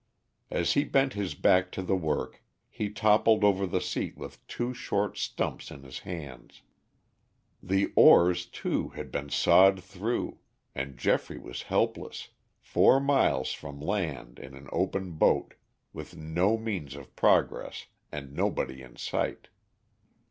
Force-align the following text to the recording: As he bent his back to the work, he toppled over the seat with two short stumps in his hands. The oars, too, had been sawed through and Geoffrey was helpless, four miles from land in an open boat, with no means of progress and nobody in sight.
As 0.49 0.73
he 0.73 0.83
bent 0.83 1.13
his 1.13 1.35
back 1.35 1.71
to 1.73 1.83
the 1.83 1.95
work, 1.95 2.41
he 2.71 2.89
toppled 2.89 3.43
over 3.43 3.67
the 3.67 3.79
seat 3.79 4.17
with 4.17 4.43
two 4.47 4.73
short 4.73 5.15
stumps 5.15 5.69
in 5.69 5.83
his 5.83 5.99
hands. 5.99 6.63
The 7.61 7.93
oars, 7.95 8.47
too, 8.47 8.89
had 8.89 9.11
been 9.11 9.29
sawed 9.29 9.83
through 9.83 10.39
and 10.73 10.97
Geoffrey 10.97 11.37
was 11.37 11.61
helpless, 11.69 12.29
four 12.59 12.99
miles 12.99 13.53
from 13.53 13.79
land 13.79 14.39
in 14.39 14.55
an 14.55 14.69
open 14.71 15.11
boat, 15.11 15.53
with 15.93 16.17
no 16.17 16.57
means 16.57 16.95
of 16.95 17.15
progress 17.15 17.85
and 18.11 18.33
nobody 18.33 18.81
in 18.81 18.95
sight. 18.95 19.49